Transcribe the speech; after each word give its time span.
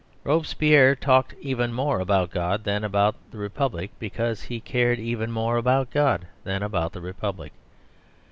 Robespierre 0.23 0.95
talked 0.95 1.35
even 1.41 1.71
more 1.71 1.99
about 1.99 2.31
God 2.31 2.63
than 2.63 2.83
about 2.83 3.13
the 3.29 3.37
Republic 3.37 3.91
because 3.99 4.41
he 4.41 4.59
cared 4.59 4.97
even 4.97 5.31
more 5.31 5.57
about 5.57 5.91
God 5.91 6.25
than 6.43 6.63
about 6.63 6.93
the 6.93 7.01
Republic. 7.01 7.53